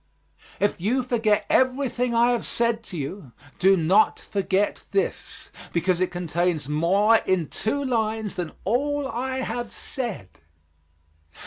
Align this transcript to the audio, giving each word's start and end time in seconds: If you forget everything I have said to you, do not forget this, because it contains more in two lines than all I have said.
If 0.59 0.81
you 0.81 1.03
forget 1.03 1.45
everything 1.47 2.15
I 2.15 2.31
have 2.31 2.43
said 2.43 2.81
to 2.85 2.97
you, 2.97 3.33
do 3.59 3.77
not 3.77 4.19
forget 4.19 4.83
this, 4.89 5.51
because 5.73 6.01
it 6.01 6.07
contains 6.09 6.67
more 6.67 7.17
in 7.17 7.49
two 7.49 7.85
lines 7.85 8.33
than 8.33 8.53
all 8.65 9.07
I 9.07 9.41
have 9.41 9.71
said. 9.71 10.39